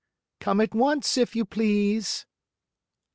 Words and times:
Come 0.39 0.61
at 0.61 0.73
once, 0.73 1.15
if 1.15 1.35
you 1.35 1.45
please!" 1.45 2.25